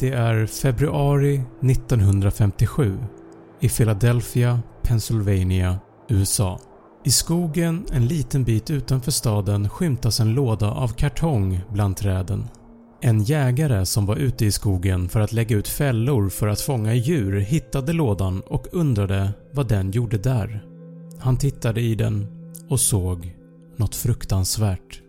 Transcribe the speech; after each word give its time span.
Det 0.00 0.12
är 0.12 0.46
februari 0.46 1.42
1957 1.62 2.98
i 3.60 3.68
Philadelphia, 3.68 4.60
Pennsylvania, 4.82 5.78
USA. 6.08 6.60
I 7.04 7.10
skogen 7.10 7.84
en 7.92 8.06
liten 8.06 8.44
bit 8.44 8.70
utanför 8.70 9.10
staden 9.10 9.68
skymtas 9.68 10.20
en 10.20 10.34
låda 10.34 10.70
av 10.70 10.88
kartong 10.88 11.60
bland 11.72 11.96
träden. 11.96 12.48
En 13.00 13.22
jägare 13.22 13.86
som 13.86 14.06
var 14.06 14.16
ute 14.16 14.44
i 14.44 14.52
skogen 14.52 15.08
för 15.08 15.20
att 15.20 15.32
lägga 15.32 15.56
ut 15.56 15.68
fällor 15.68 16.28
för 16.28 16.48
att 16.48 16.60
fånga 16.60 16.94
djur 16.94 17.40
hittade 17.40 17.92
lådan 17.92 18.40
och 18.40 18.66
undrade 18.72 19.32
vad 19.52 19.68
den 19.68 19.90
gjorde 19.90 20.18
där. 20.18 20.64
Han 21.18 21.36
tittade 21.36 21.80
i 21.80 21.94
den 21.94 22.26
och 22.68 22.80
såg 22.80 23.36
något 23.76 23.94
fruktansvärt. 23.94 25.02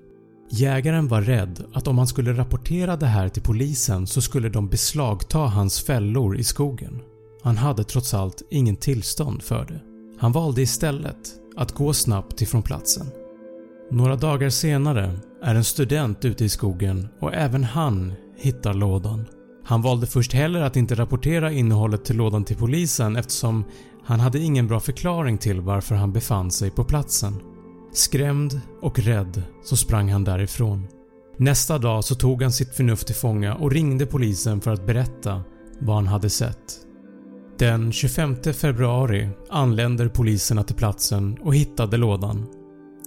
Jägaren 0.53 1.07
var 1.07 1.21
rädd 1.21 1.63
att 1.73 1.87
om 1.87 1.97
han 1.97 2.07
skulle 2.07 2.33
rapportera 2.33 2.95
det 2.95 3.05
här 3.05 3.29
till 3.29 3.41
polisen 3.41 4.07
så 4.07 4.21
skulle 4.21 4.49
de 4.49 4.69
beslagta 4.69 5.39
hans 5.39 5.81
fällor 5.81 6.37
i 6.37 6.43
skogen. 6.43 6.99
Han 7.43 7.57
hade 7.57 7.83
trots 7.83 8.13
allt 8.13 8.41
ingen 8.49 8.75
tillstånd 8.75 9.43
för 9.43 9.65
det. 9.65 9.81
Han 10.19 10.31
valde 10.31 10.61
istället 10.61 11.17
att 11.57 11.71
gå 11.71 11.93
snabbt 11.93 12.41
ifrån 12.41 12.63
platsen. 12.63 13.07
Några 13.91 14.15
dagar 14.15 14.49
senare 14.49 15.19
är 15.43 15.55
en 15.55 15.63
student 15.63 16.25
ute 16.25 16.45
i 16.45 16.49
skogen 16.49 17.07
och 17.19 17.33
även 17.33 17.63
han 17.63 18.13
hittar 18.37 18.73
lådan. 18.73 19.25
Han 19.63 19.81
valde 19.81 20.07
först 20.07 20.33
heller 20.33 20.61
att 20.61 20.75
inte 20.75 20.95
rapportera 20.95 21.51
innehållet 21.51 22.05
till 22.05 22.17
lådan 22.17 22.43
till 22.43 22.57
polisen 22.57 23.15
eftersom 23.15 23.63
han 24.05 24.19
hade 24.19 24.39
ingen 24.39 24.67
bra 24.67 24.79
förklaring 24.79 25.37
till 25.37 25.61
varför 25.61 25.95
han 25.95 26.13
befann 26.13 26.51
sig 26.51 26.71
på 26.71 26.83
platsen. 26.83 27.50
Skrämd 27.93 28.61
och 28.81 28.99
rädd 28.99 29.43
så 29.63 29.77
sprang 29.77 30.11
han 30.11 30.23
därifrån. 30.23 30.87
Nästa 31.37 31.77
dag 31.77 32.03
så 32.03 32.15
tog 32.15 32.41
han 32.41 32.51
sitt 32.51 32.75
förnuft 32.75 33.07
till 33.07 33.15
fånga 33.15 33.55
och 33.55 33.71
ringde 33.71 34.05
polisen 34.05 34.61
för 34.61 34.71
att 34.71 34.85
berätta 34.85 35.43
vad 35.79 35.95
han 35.95 36.07
hade 36.07 36.29
sett. 36.29 36.77
Den 37.57 37.91
25 37.91 38.35
februari 38.35 39.29
anländer 39.49 40.07
poliserna 40.07 40.63
till 40.63 40.75
platsen 40.75 41.37
och 41.41 41.55
hittade 41.55 41.97
lådan. 41.97 42.45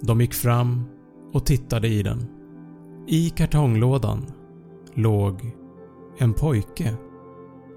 De 0.02 0.20
gick 0.20 0.34
fram 0.34 0.84
och 1.32 1.46
tittade 1.46 1.88
i 1.88 2.02
den. 2.02 2.26
I 3.08 3.30
kartonglådan 3.30 4.26
låg 4.94 5.52
en 6.18 6.34
pojke. 6.34 6.94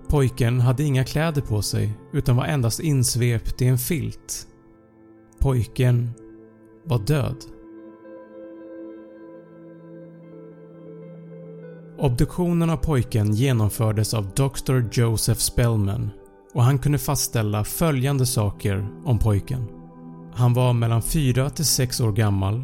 Pojken 0.08 0.60
hade 0.60 0.84
inga 0.84 1.04
kläder 1.04 1.42
på 1.42 1.62
sig 1.62 1.94
utan 2.14 2.36
var 2.36 2.46
endast 2.46 2.80
insvept 2.80 3.62
i 3.62 3.66
en 3.66 3.78
filt. 3.78 4.48
Pojken 5.40 6.12
var 6.88 7.00
död. 7.00 7.36
Obduktionen 12.00 12.70
av 12.70 12.78
pojken 12.78 13.34
genomfördes 13.34 14.14
av 14.14 14.30
Dr. 14.36 14.84
Joseph 14.92 15.40
Spellman 15.40 16.10
och 16.54 16.64
han 16.64 16.80
kunde 16.80 16.98
fastställa 16.98 17.64
följande 17.64 18.26
saker 18.26 18.88
om 19.06 19.20
pojken. 19.20 19.68
Han 20.34 20.54
var 20.54 20.74
mellan 20.74 21.02
4 21.02 21.50
till 21.50 21.66
6 21.66 22.00
år 22.00 22.12
gammal, 22.12 22.64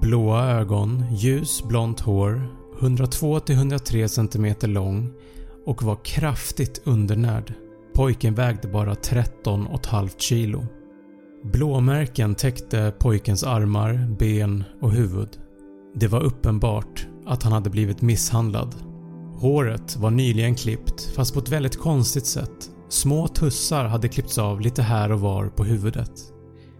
blåa 0.00 0.50
ögon, 0.50 1.04
ljus 1.16 1.62
blont 1.62 2.00
hår, 2.00 2.48
102-103 2.80 4.08
cm 4.08 4.72
lång 4.72 5.10
och 5.66 5.82
var 5.82 5.96
kraftigt 6.04 6.82
undernärd. 6.84 7.54
Pojken 7.94 8.34
vägde 8.34 8.68
bara 8.68 8.94
13,5 8.94 10.08
kg. 10.18 10.66
Blåmärken 11.52 12.34
täckte 12.34 12.92
pojkens 12.98 13.44
armar, 13.44 14.16
ben 14.18 14.64
och 14.80 14.92
huvud. 14.92 15.28
Det 15.94 16.08
var 16.08 16.22
uppenbart 16.22 17.06
att 17.26 17.42
han 17.42 17.52
hade 17.52 17.70
blivit 17.70 18.02
misshandlad. 18.02 18.74
Håret 19.34 19.96
var 19.96 20.10
nyligen 20.10 20.54
klippt 20.54 21.02
fast 21.16 21.34
på 21.34 21.40
ett 21.40 21.48
väldigt 21.48 21.78
konstigt 21.78 22.26
sätt. 22.26 22.70
Små 22.88 23.28
tussar 23.28 23.84
hade 23.84 24.08
klippts 24.08 24.38
av 24.38 24.60
lite 24.60 24.82
här 24.82 25.12
och 25.12 25.20
var 25.20 25.46
på 25.46 25.64
huvudet. 25.64 26.10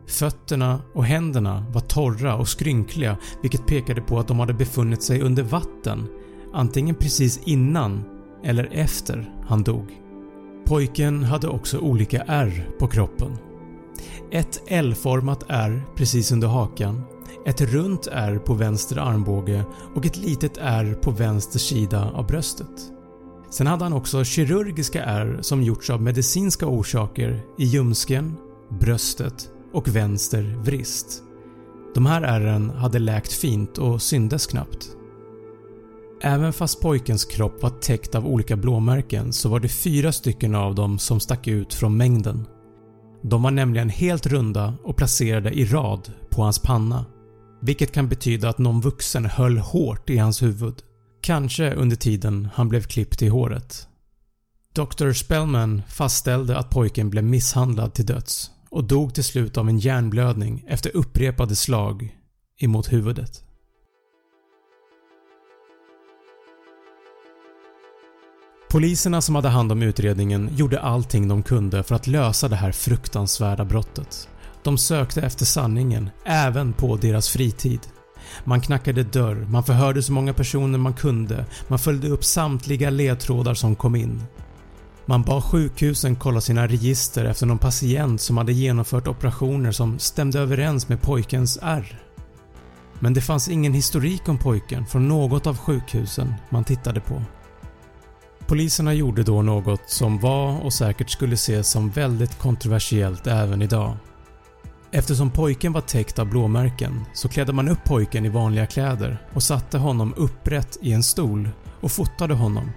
Fötterna 0.07 0.81
och 0.95 1.05
händerna 1.05 1.67
var 1.73 1.81
torra 1.81 2.37
och 2.37 2.49
skrynkliga 2.49 3.17
vilket 3.43 3.67
pekade 3.67 4.01
på 4.01 4.19
att 4.19 4.29
de 4.29 4.39
hade 4.39 4.55
befunnit 4.55 5.03
sig 5.03 5.21
under 5.21 5.43
vatten 5.43 6.07
antingen 6.53 6.95
precis 6.95 7.41
innan 7.45 8.05
eller 8.45 8.69
efter 8.73 9.35
han 9.47 9.63
dog. 9.63 9.87
Pojken 10.67 11.25
hade 11.25 11.49
också 11.49 11.79
olika 11.79 12.23
ärr 12.23 12.69
på 12.79 12.87
kroppen. 12.87 13.39
Ett 14.31 14.63
L-format 14.67 15.45
ärr 15.49 15.87
precis 15.95 16.33
under 16.33 16.49
hakan, 16.49 17.03
ett 17.47 17.61
runt 17.61 18.07
ärr 18.07 18.39
på 18.39 18.55
vänster 18.55 18.97
armbåge 18.97 19.65
och 19.95 20.07
ett 20.07 20.17
litet 20.17 20.59
ärr 20.61 20.95
på 20.95 21.11
vänster 21.11 21.59
sida 21.59 22.11
av 22.15 22.27
bröstet. 22.27 22.91
Sen 23.51 23.67
hade 23.67 23.85
han 23.85 23.93
också 23.93 24.25
kirurgiska 24.25 25.05
ärr 25.05 25.39
som 25.41 25.63
gjorts 25.63 25.91
av 25.91 26.03
medicinska 26.03 26.67
orsaker 26.67 27.43
i 27.59 27.65
ljumsken, 27.65 28.37
bröstet 28.81 29.51
och 29.73 29.97
vänster 29.97 30.59
vrist. 30.63 31.23
De 31.95 32.07
här 32.07 32.23
ärren 32.23 32.71
hade 32.71 32.99
läkt 32.99 33.33
fint 33.33 33.79
och 33.79 34.03
syndes 34.03 34.47
knappt. 34.47 34.89
Även 36.23 36.53
fast 36.53 36.81
pojkens 36.81 37.25
kropp 37.25 37.63
var 37.63 37.71
täckt 37.71 38.15
av 38.15 38.27
olika 38.27 38.57
blåmärken 38.57 39.33
så 39.33 39.49
var 39.49 39.61
det 39.61 39.69
fyra 39.69 40.13
stycken 40.13 40.55
av 40.55 40.75
dem 40.75 40.99
som 40.99 41.21
stack 41.21 41.47
ut 41.47 41.75
från 41.75 41.97
mängden. 41.97 42.47
De 43.27 43.43
var 43.43 43.51
nämligen 43.51 43.89
helt 43.89 44.27
runda 44.27 44.75
och 44.83 44.97
placerade 44.97 45.51
i 45.51 45.65
rad 45.65 46.13
på 46.31 46.43
hans 46.43 46.59
panna. 46.59 47.05
Vilket 47.63 47.93
kan 47.93 48.09
betyda 48.09 48.49
att 48.49 48.59
någon 48.59 48.81
vuxen 48.81 49.25
höll 49.25 49.59
hårt 49.59 50.11
i 50.11 50.19
hans 50.19 50.43
huvud. 50.43 50.75
Kanske 51.21 51.75
under 51.75 51.97
tiden 51.97 52.49
han 52.55 52.69
blev 52.69 52.83
klippt 52.83 53.23
i 53.23 53.29
håret. 53.29 53.89
Dr. 54.75 55.13
Spellman 55.13 55.83
fastställde 55.89 56.59
att 56.59 56.71
pojken 56.71 57.11
blev 57.11 57.25
misshandlad 57.25 57.95
till 57.95 58.07
döds 58.07 58.51
och 58.71 58.85
dog 58.85 59.15
till 59.15 59.25
slut 59.25 59.59
av 59.59 59.69
en 59.69 59.79
hjärnblödning 59.79 60.65
efter 60.69 60.97
upprepade 60.97 61.57
slag 61.57 62.17
emot 62.61 62.93
huvudet. 62.93 63.45
Poliserna 68.75 69.21
som 69.21 69.35
hade 69.35 69.49
hand 69.49 69.73
om 69.73 69.83
utredningen 69.83 70.51
gjorde 70.57 70.81
allting 70.81 71.29
de 71.29 71.43
kunde 71.43 71.83
för 71.83 71.95
att 71.95 72.07
lösa 72.07 72.49
det 72.49 72.57
här 72.57 72.73
fruktansvärda 72.73 73.65
brottet. 73.65 74.29
De 74.63 74.79
sökte 74.79 75.23
efter 75.23 75.45
sanningen, 75.45 76.11
även 76.25 76.73
på 76.73 76.97
deras 76.97 77.29
fritid. 77.29 77.81
Man 78.45 78.61
knackade 78.61 79.03
dörr, 79.03 79.47
man 79.51 79.65
förhörde 79.65 80.03
så 80.03 80.13
många 80.13 80.33
personer 80.33 80.79
man 80.79 80.95
kunde, 80.95 81.47
man 81.69 81.79
följde 81.79 82.09
upp 82.09 82.25
samtliga 82.25 82.91
ledtrådar 82.91 83.55
som 83.55 83.77
kom 83.77 83.97
in. 83.97 84.23
Man 85.07 85.23
bad 85.23 85.45
sjukhusen 85.45 86.17
kolla 86.17 86.41
sina 86.41 86.67
register 86.67 87.25
efter 87.25 87.47
någon 87.47 87.59
patient 87.59 88.21
som 88.21 88.37
hade 88.37 88.53
genomfört 88.53 89.09
operationer 89.09 89.73
som 89.73 89.99
stämde 89.99 90.41
överens 90.41 90.89
med 90.89 91.03
pojkens 91.03 91.59
ärr. 91.63 92.03
Men 92.99 93.15
det 93.15 93.21
fanns 93.21 93.49
ingen 93.49 93.75
historik 93.75 94.29
om 94.29 94.39
pojken 94.39 94.87
från 94.87 95.09
något 95.09 95.47
av 95.47 95.59
sjukhusen 95.59 96.35
man 96.51 96.65
tittade 96.65 97.01
på. 97.01 97.23
Poliserna 98.55 98.95
gjorde 98.95 99.23
då 99.23 99.43
något 99.43 99.91
som 99.91 100.19
var 100.19 100.61
och 100.61 100.73
säkert 100.73 101.11
skulle 101.11 101.35
ses 101.35 101.71
som 101.71 101.91
väldigt 101.91 102.39
kontroversiellt 102.39 103.27
även 103.27 103.63
idag. 103.63 103.97
Eftersom 104.91 105.31
pojken 105.31 105.73
var 105.73 105.81
täckt 105.81 106.19
av 106.19 106.27
blåmärken 106.27 107.05
så 107.15 107.29
klädde 107.29 107.53
man 107.53 107.69
upp 107.69 107.85
pojken 107.85 108.27
i 108.27 108.29
vanliga 108.29 108.67
kläder 108.67 109.19
och 109.33 109.43
satte 109.43 109.79
honom 109.79 110.15
upprätt 110.17 110.79
i 110.83 110.93
en 110.93 111.03
stol 111.03 111.49
och 111.81 111.93
fotade 111.93 112.35
honom 112.35 112.71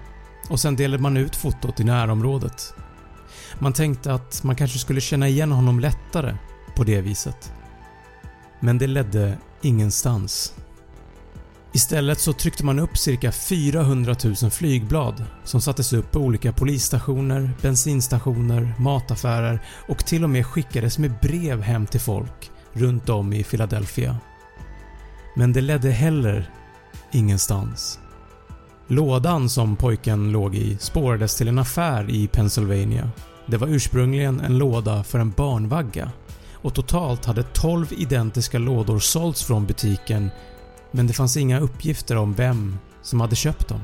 och 0.50 0.60
sen 0.60 0.76
delade 0.76 1.04
man 1.04 1.18
ut 1.18 1.36
fotot 1.36 1.80
i 1.80 1.84
närområdet. 1.84 2.74
Man 3.60 3.74
tänkte 3.74 4.14
att 4.14 4.44
man 4.44 4.56
kanske 4.56 4.80
skulle 4.80 5.02
känna 5.02 5.28
igen 5.28 5.52
honom 5.52 5.80
lättare 5.80 6.38
på 6.76 6.84
det 6.84 7.02
viset. 7.02 7.54
Men 8.60 8.78
det 8.78 8.88
ledde 8.88 9.38
ingenstans. 9.62 10.54
Istället 11.78 12.20
så 12.20 12.34
tryckte 12.34 12.66
man 12.66 12.80
upp 12.80 12.98
cirka 12.98 13.32
400 13.32 14.16
000 14.42 14.52
flygblad 14.52 15.24
som 15.44 15.62
sattes 15.62 15.94
upp 15.94 16.12
på 16.12 16.20
olika 16.20 16.54
polisstationer, 16.54 17.52
bensinstationer, 17.62 18.74
mataffärer 18.80 19.60
och 19.88 20.06
till 20.06 20.24
och 20.24 20.30
med 20.30 20.46
skickades 20.46 20.98
med 20.98 21.14
brev 21.22 21.62
hem 21.62 21.86
till 21.86 22.00
folk 22.00 22.52
runt 22.74 23.10
om 23.10 23.34
i 23.34 23.44
Philadelphia. 23.44 24.18
Men 25.36 25.54
det 25.54 25.62
ledde 25.62 25.92
heller 25.92 26.52
ingenstans. 27.12 28.00
Lådan 28.88 29.50
som 29.50 29.76
pojken 29.76 30.32
låg 30.32 30.56
i 30.56 30.78
spårades 30.80 31.36
till 31.36 31.48
en 31.48 31.60
affär 31.60 32.10
i 32.10 32.28
Pennsylvania. 32.28 33.10
Det 33.46 33.58
var 33.58 33.68
ursprungligen 33.68 34.40
en 34.40 34.58
låda 34.58 35.04
för 35.04 35.20
en 35.20 35.32
barnvagga 35.32 36.12
och 36.54 36.74
totalt 36.74 37.26
hade 37.26 37.44
12 37.44 37.94
identiska 37.98 38.60
lådor 38.60 39.00
sålts 39.00 39.44
från 39.44 39.66
butiken 39.66 40.30
men 40.92 41.08
det 41.08 41.14
fanns 41.14 41.38
inga 41.38 41.60
uppgifter 41.60 42.16
om 42.16 42.34
vem 42.34 42.78
som 43.02 43.22
hade 43.22 43.36
köpt 43.36 43.68
dem. 43.68 43.82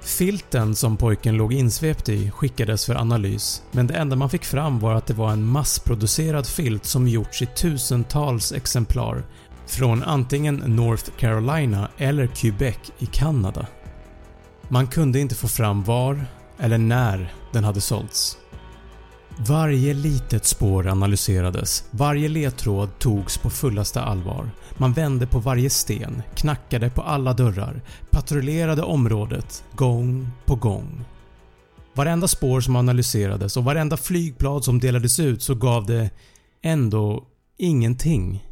Filten 0.00 0.74
som 0.74 0.96
pojken 0.96 1.36
låg 1.36 1.52
insvept 1.52 2.08
i 2.08 2.30
skickades 2.30 2.86
för 2.86 2.94
analys 2.94 3.62
men 3.72 3.86
det 3.86 3.94
enda 3.94 4.16
man 4.16 4.30
fick 4.30 4.44
fram 4.44 4.80
var 4.80 4.94
att 4.94 5.06
det 5.06 5.14
var 5.14 5.32
en 5.32 5.46
massproducerad 5.46 6.46
filt 6.46 6.84
som 6.84 7.08
gjorts 7.08 7.42
i 7.42 7.46
tusentals 7.46 8.52
exemplar 8.52 9.22
från 9.66 10.02
antingen 10.02 10.56
North 10.56 11.10
Carolina 11.18 11.88
eller 11.98 12.26
Quebec 12.26 12.76
i 12.98 13.06
Kanada. 13.06 13.66
Man 14.68 14.86
kunde 14.86 15.20
inte 15.20 15.34
få 15.34 15.48
fram 15.48 15.82
var 15.82 16.26
eller 16.58 16.78
när 16.78 17.34
den 17.52 17.64
hade 17.64 17.80
sålts. 17.80 18.38
Varje 19.38 19.94
litet 19.94 20.44
spår 20.44 20.86
analyserades, 20.86 21.84
varje 21.90 22.28
ledtråd 22.28 22.98
togs 22.98 23.38
på 23.38 23.50
fullaste 23.50 24.00
allvar. 24.00 24.50
Man 24.78 24.92
vände 24.92 25.26
på 25.26 25.38
varje 25.38 25.70
sten, 25.70 26.22
knackade 26.34 26.90
på 26.90 27.02
alla 27.02 27.32
dörrar, 27.32 27.82
patrullerade 28.10 28.82
området 28.82 29.64
gång 29.76 30.28
på 30.44 30.56
gång. 30.56 31.04
Varenda 31.94 32.28
spår 32.28 32.60
som 32.60 32.76
analyserades 32.76 33.56
och 33.56 33.64
varenda 33.64 33.96
flygblad 33.96 34.64
som 34.64 34.78
delades 34.78 35.20
ut 35.20 35.42
så 35.42 35.54
gav 35.54 35.86
det 35.86 36.10
ändå 36.62 37.26
ingenting. 37.58 38.46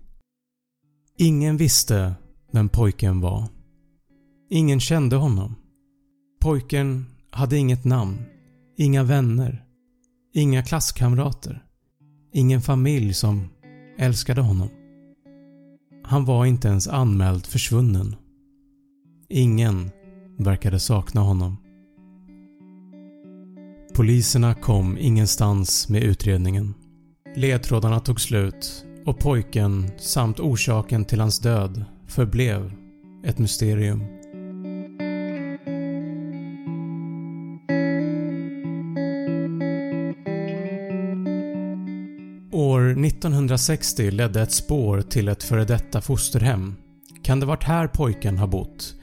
Ingen 1.18 1.56
visste 1.56 2.14
vem 2.52 2.68
pojken 2.68 3.20
var. 3.20 3.48
Ingen 4.50 4.80
kände 4.80 5.16
honom. 5.16 5.54
Pojken 6.40 7.06
hade 7.30 7.56
inget 7.56 7.84
namn, 7.84 8.22
inga 8.78 9.02
vänner 9.02 9.64
Inga 10.34 10.62
klasskamrater. 10.62 11.64
Ingen 12.32 12.60
familj 12.60 13.14
som 13.14 13.48
älskade 13.98 14.40
honom. 14.40 14.68
Han 16.04 16.24
var 16.24 16.46
inte 16.46 16.68
ens 16.68 16.88
anmäld 16.88 17.46
försvunnen. 17.46 18.16
Ingen 19.28 19.90
verkade 20.38 20.80
sakna 20.80 21.20
honom. 21.20 21.56
Poliserna 23.94 24.54
kom 24.54 24.98
ingenstans 24.98 25.88
med 25.88 26.02
utredningen. 26.02 26.74
Ledtrådarna 27.36 28.00
tog 28.00 28.20
slut 28.20 28.84
och 29.06 29.18
pojken 29.18 29.90
samt 29.98 30.40
orsaken 30.40 31.04
till 31.04 31.20
hans 31.20 31.38
död 31.38 31.84
förblev 32.06 32.72
ett 33.24 33.38
mysterium. 33.38 34.21
År 42.92 43.04
1960 43.06 44.10
ledde 44.10 44.42
ett 44.42 44.52
spår 44.52 45.02
till 45.02 45.28
ett 45.28 45.42
före 45.42 45.64
detta 45.64 46.00
fosterhem. 46.00 46.76
Kan 47.22 47.40
det 47.40 47.46
varit 47.46 47.64
här 47.64 47.86
pojken 47.88 48.38
har 48.38 48.46
bott? 48.46 48.94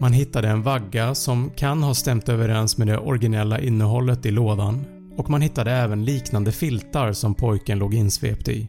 Man 0.00 0.12
hittade 0.12 0.48
en 0.48 0.62
vagga 0.62 1.14
som 1.14 1.50
kan 1.50 1.82
ha 1.82 1.94
stämt 1.94 2.28
överens 2.28 2.78
med 2.78 2.86
det 2.86 2.98
originella 2.98 3.60
innehållet 3.60 4.26
i 4.26 4.30
lådan 4.30 4.84
och 5.16 5.30
man 5.30 5.42
hittade 5.42 5.72
även 5.72 6.04
liknande 6.04 6.52
filtar 6.52 7.12
som 7.12 7.34
pojken 7.34 7.78
låg 7.78 7.94
insvept 7.94 8.48
i. 8.48 8.68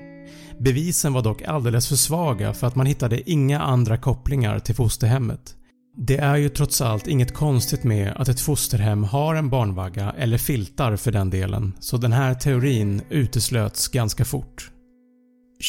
Bevisen 0.59 1.13
var 1.13 1.21
dock 1.21 1.41
alldeles 1.41 1.87
för 1.87 1.95
svaga 1.95 2.53
för 2.53 2.67
att 2.67 2.75
man 2.75 2.85
hittade 2.85 3.31
inga 3.31 3.59
andra 3.59 3.97
kopplingar 3.97 4.59
till 4.59 4.75
fosterhemmet. 4.75 5.56
Det 5.99 6.17
är 6.17 6.35
ju 6.35 6.49
trots 6.49 6.81
allt 6.81 7.07
inget 7.07 7.33
konstigt 7.33 7.83
med 7.83 8.13
att 8.15 8.29
ett 8.29 8.39
fosterhem 8.39 9.03
har 9.03 9.35
en 9.35 9.49
barnvagga 9.49 10.13
eller 10.17 10.37
filtar 10.37 10.95
för 10.95 11.11
den 11.11 11.29
delen 11.29 11.73
så 11.79 11.97
den 11.97 12.11
här 12.11 12.33
teorin 12.33 13.01
uteslöts 13.09 13.87
ganska 13.87 14.25
fort. 14.25 14.71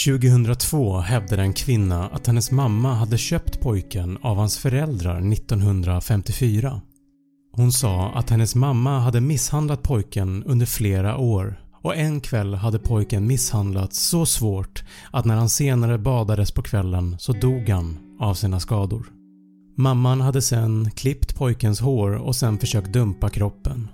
2002 0.07 0.99
hävdade 0.99 1.43
en 1.43 1.53
kvinna 1.53 2.09
att 2.09 2.27
hennes 2.27 2.51
mamma 2.51 2.95
hade 2.95 3.19
köpt 3.19 3.61
pojken 3.61 4.19
av 4.23 4.37
hans 4.37 4.59
föräldrar 4.59 5.33
1954. 5.33 6.81
Hon 7.53 7.73
sa 7.73 8.13
att 8.15 8.31
hennes 8.31 8.55
mamma 8.55 8.99
hade 9.01 9.21
misshandlat 9.21 9.83
pojken 9.83 10.45
under 10.45 10.67
flera 10.67 11.17
år 11.17 11.61
och 11.83 11.97
en 11.97 12.21
kväll 12.21 12.55
hade 12.55 12.79
pojken 12.79 13.27
misshandlats 13.27 14.01
så 14.09 14.27
svårt 14.27 14.85
att 15.11 15.25
när 15.25 15.37
han 15.37 15.49
senare 15.49 15.99
badades 15.99 16.53
på 16.53 16.63
kvällen 16.63 17.17
så 17.19 17.33
dog 17.33 17.69
han 17.69 17.99
av 18.21 18.35
sina 18.35 18.61
skador. 18.61 19.18
Mamman 19.81 20.21
hade 20.21 20.43
sen 20.43 20.91
klippt 20.91 21.35
pojkens 21.35 21.81
hår 21.81 22.11
och 22.15 22.37
sen 22.37 22.59
försökt 22.59 22.93
dumpa 22.93 23.29
kroppen. 23.29 23.89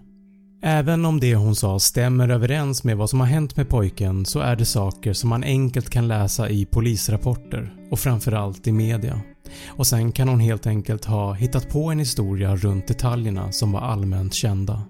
Även 0.62 1.04
om 1.04 1.20
det 1.20 1.34
hon 1.34 1.56
sa 1.56 1.78
stämmer 1.78 2.28
överens 2.28 2.84
med 2.84 2.96
vad 2.96 3.10
som 3.10 3.20
har 3.20 3.26
hänt 3.26 3.56
med 3.56 3.68
pojken 3.68 4.26
så 4.26 4.40
är 4.40 4.56
det 4.56 4.64
saker 4.64 5.12
som 5.12 5.30
man 5.30 5.44
enkelt 5.44 5.90
kan 5.90 6.08
läsa 6.08 6.48
i 6.48 6.66
polisrapporter 6.66 7.74
och 7.90 7.98
framförallt 7.98 8.66
i 8.66 8.72
media. 8.72 9.20
Och 9.66 9.86
sen 9.86 10.12
kan 10.12 10.28
hon 10.28 10.40
helt 10.40 10.66
enkelt 10.66 11.04
ha 11.04 11.32
hittat 11.32 11.68
på 11.68 11.90
en 11.90 11.98
historia 11.98 12.56
runt 12.56 12.88
detaljerna 12.88 13.52
som 13.52 13.72
var 13.72 13.80
allmänt 13.80 14.34
kända. 14.34 14.82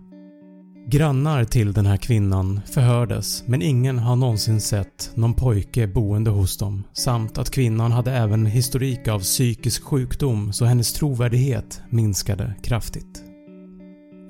Grannar 0.86 1.44
till 1.44 1.72
den 1.72 1.86
här 1.86 1.96
kvinnan 1.96 2.60
förhördes 2.66 3.44
men 3.46 3.62
ingen 3.62 3.98
har 3.98 4.16
någonsin 4.16 4.60
sett 4.60 5.10
någon 5.14 5.34
pojke 5.34 5.86
boende 5.86 6.30
hos 6.30 6.58
dem 6.58 6.84
samt 6.92 7.38
att 7.38 7.50
kvinnan 7.50 7.92
hade 7.92 8.12
även 8.12 8.46
historik 8.46 9.08
av 9.08 9.20
psykisk 9.20 9.84
sjukdom 9.84 10.52
så 10.52 10.64
hennes 10.64 10.92
trovärdighet 10.92 11.82
minskade 11.90 12.54
kraftigt. 12.62 13.22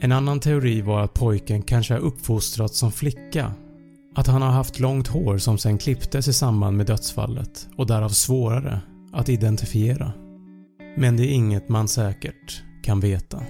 En 0.01 0.13
annan 0.13 0.41
teori 0.41 0.81
var 0.81 1.03
att 1.03 1.15
pojken 1.15 1.63
kanske 1.63 1.95
har 1.95 2.01
uppfostrats 2.01 2.79
som 2.79 2.93
flicka. 2.93 3.53
Att 4.15 4.27
han 4.27 4.43
har 4.43 4.51
haft 4.51 4.81
långt 4.81 5.09
hår 5.09 5.39
som 5.39 5.59
sen 5.59 5.79
klipptes 5.79 6.29
i 6.29 6.33
samband 6.33 6.77
med 6.77 6.87
dödsfallet 6.87 7.69
och 7.77 7.87
därav 7.87 8.09
svårare 8.09 8.81
att 9.13 9.29
identifiera. 9.29 10.13
Men 10.97 11.17
det 11.17 11.23
är 11.23 11.35
inget 11.35 11.69
man 11.69 11.89
säkert 11.89 12.63
kan 12.83 13.01
veta. 13.01 13.43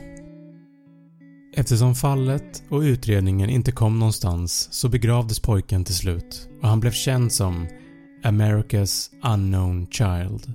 Eftersom 1.57 1.95
fallet 1.95 2.63
och 2.69 2.81
utredningen 2.81 3.51
inte 3.51 3.73
kom 3.73 3.99
någonstans 3.99 4.69
så 4.73 4.89
begravdes 4.89 5.41
pojken 5.41 5.85
till 5.85 5.95
slut 5.95 6.49
och 6.63 6.69
han 6.69 6.81
blev 6.81 6.91
känd 6.91 7.33
som 7.33 7.67
“America's 8.25 9.11
unknown 9.35 9.87
child”. 9.87 10.53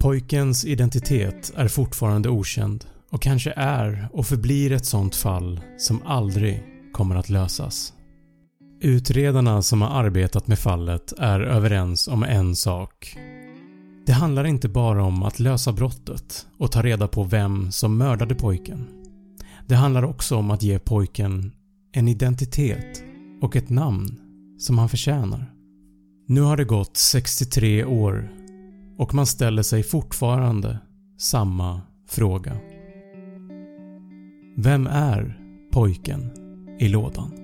Pojkens 0.00 0.64
identitet 0.64 1.52
är 1.56 1.68
fortfarande 1.68 2.28
okänd 2.28 2.84
och 3.10 3.22
kanske 3.22 3.52
är 3.56 4.08
och 4.12 4.26
förblir 4.26 4.72
ett 4.72 4.86
sånt 4.86 5.16
fall 5.16 5.60
som 5.78 6.02
aldrig 6.04 6.62
kommer 6.92 7.16
att 7.16 7.28
lösas. 7.28 7.92
Utredarna 8.80 9.62
som 9.62 9.82
har 9.82 10.04
arbetat 10.04 10.46
med 10.46 10.58
fallet 10.58 11.12
är 11.18 11.40
överens 11.40 12.08
om 12.08 12.22
en 12.22 12.56
sak. 12.56 13.16
Det 14.06 14.12
handlar 14.12 14.44
inte 14.44 14.68
bara 14.68 15.04
om 15.04 15.22
att 15.22 15.38
lösa 15.38 15.72
brottet 15.72 16.46
och 16.58 16.72
ta 16.72 16.82
reda 16.82 17.08
på 17.08 17.24
vem 17.24 17.72
som 17.72 17.98
mördade 17.98 18.34
pojken. 18.34 19.03
Det 19.66 19.74
handlar 19.74 20.02
också 20.02 20.36
om 20.36 20.50
att 20.50 20.62
ge 20.62 20.78
pojken 20.78 21.52
en 21.92 22.08
identitet 22.08 23.02
och 23.40 23.56
ett 23.56 23.70
namn 23.70 24.20
som 24.58 24.78
han 24.78 24.88
förtjänar. 24.88 25.52
Nu 26.26 26.40
har 26.40 26.56
det 26.56 26.64
gått 26.64 26.96
63 26.96 27.84
år 27.84 28.32
och 28.98 29.14
man 29.14 29.26
ställer 29.26 29.62
sig 29.62 29.82
fortfarande 29.82 30.78
samma 31.18 31.80
fråga. 32.08 32.56
Vem 34.56 34.86
är 34.86 35.38
pojken 35.72 36.30
i 36.78 36.88
lådan? 36.88 37.43